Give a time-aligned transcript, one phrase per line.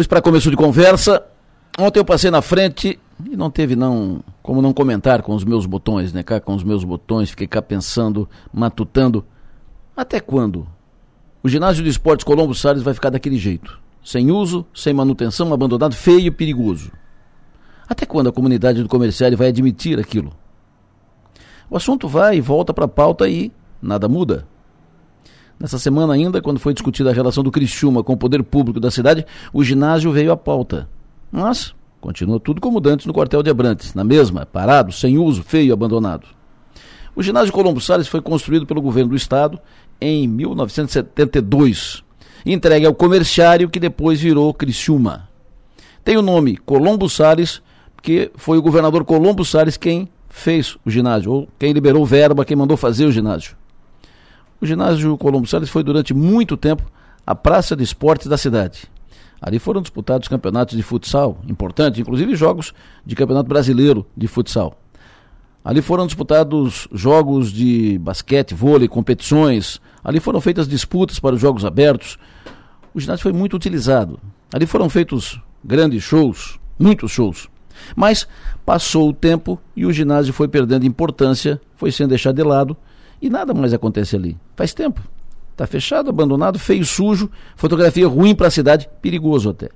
[0.00, 1.22] Pois para começo de conversa,
[1.78, 5.66] ontem eu passei na frente e não teve não como não comentar com os meus
[5.66, 6.22] botões, né?
[6.22, 9.26] Cá com os meus botões, fiquei cá pensando, matutando.
[9.94, 10.66] Até quando?
[11.42, 13.78] O ginásio de esportes Colombo Salles vai ficar daquele jeito.
[14.02, 16.90] Sem uso, sem manutenção, abandonado, feio e perigoso.
[17.86, 20.32] Até quando a comunidade do comerciário vai admitir aquilo?
[21.68, 24.48] O assunto vai e volta para a pauta e nada muda.
[25.60, 28.90] Nessa semana ainda, quando foi discutida a relação do Criciúma com o poder público da
[28.90, 30.88] cidade, o ginásio veio à pauta.
[31.30, 35.74] Mas continua tudo como antes no quartel de Abrantes, na mesma, parado, sem uso, feio,
[35.74, 36.26] abandonado.
[37.14, 39.60] O ginásio Colombo Salles foi construído pelo governo do estado
[40.00, 42.02] em 1972,
[42.46, 45.28] entregue ao comerciário que depois virou Criciúma.
[46.02, 47.60] Tem o nome Colombo Salles,
[47.94, 52.56] porque foi o governador Colombo Salles quem fez o ginásio, ou quem liberou verba, quem
[52.56, 53.60] mandou fazer o ginásio.
[54.60, 56.82] O ginásio Colombo Salles foi durante muito tempo
[57.26, 58.82] a praça de esportes da cidade.
[59.40, 62.74] Ali foram disputados campeonatos de futsal, importantes, inclusive jogos
[63.06, 64.78] de campeonato brasileiro de futsal.
[65.64, 69.80] Ali foram disputados jogos de basquete, vôlei, competições.
[70.04, 72.18] Ali foram feitas disputas para os jogos abertos.
[72.92, 74.20] O ginásio foi muito utilizado.
[74.52, 77.48] Ali foram feitos grandes shows, muitos shows.
[77.96, 78.28] Mas
[78.66, 82.76] passou o tempo e o ginásio foi perdendo importância, foi sendo deixado de lado
[83.20, 84.36] e nada mais acontece ali.
[84.56, 85.00] Faz tempo.
[85.52, 89.68] Está fechado, abandonado, feio, sujo, fotografia ruim para a cidade, perigoso até.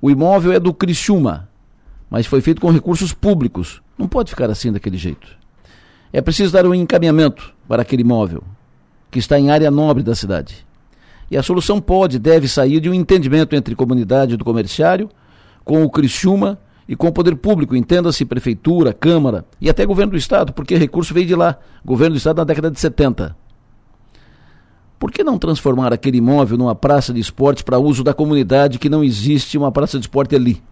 [0.00, 1.48] O imóvel é do Criciúma,
[2.08, 3.82] mas foi feito com recursos públicos.
[3.98, 5.28] Não pode ficar assim daquele jeito.
[6.12, 8.42] É preciso dar um encaminhamento para aquele imóvel,
[9.10, 10.66] que está em área nobre da cidade.
[11.30, 15.10] E a solução pode, deve sair de um entendimento entre comunidade do comerciário,
[15.64, 20.18] com o Criciúma e com o poder público, entenda-se prefeitura, câmara e até governo do
[20.18, 23.36] estado, porque recurso veio de lá, governo do estado na década de 70.
[24.98, 28.88] Por que não transformar aquele imóvel numa praça de esportes para uso da comunidade que
[28.88, 30.62] não existe uma praça de esporte ali?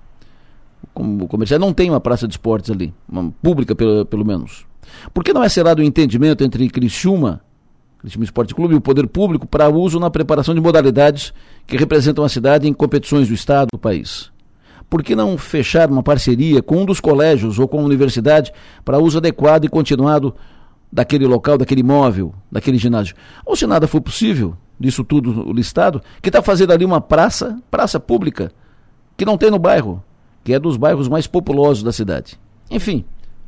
[0.95, 4.67] O comercial não tem uma praça de esportes ali, uma pública pelo, pelo menos.
[5.13, 7.41] Por que não é selado o um entendimento entre Criciúma,
[7.99, 11.33] Criciúma Esporte Clube e o poder público para uso na preparação de modalidades
[11.67, 14.34] que representam a cidade em competições do estado do país?
[14.89, 18.53] Por que não fechar uma parceria com um dos colégios ou com a universidade
[18.85, 20.35] para uso adequado e continuado
[20.93, 23.15] daquele local, daquele imóvel, daquele ginásio?
[23.45, 27.99] Ou se nada for possível, disso tudo listado, que está fazendo ali uma praça, praça
[27.99, 28.53] pública,
[29.17, 30.03] que não tem no bairro,
[30.43, 32.39] que é dos bairros mais populosos da cidade.
[32.71, 33.05] Enfim,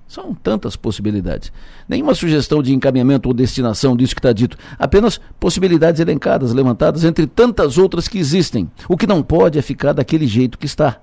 [0.09, 1.53] são tantas possibilidades.
[1.89, 4.57] Nenhuma sugestão de encaminhamento ou destinação disso que está dito.
[4.79, 8.71] Apenas possibilidades elencadas, levantadas entre tantas outras que existem.
[8.89, 11.01] O que não pode é ficar daquele jeito que está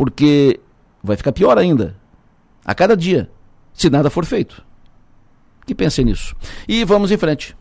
[0.00, 0.58] porque
[1.02, 1.94] vai ficar pior ainda
[2.64, 3.30] a cada dia,
[3.74, 4.64] se nada for feito.
[5.66, 6.34] Que pensem nisso.
[6.66, 7.54] E vamos em frente.